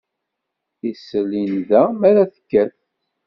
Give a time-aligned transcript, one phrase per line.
[0.89, 2.73] Isel i nnda mi ara tekkat.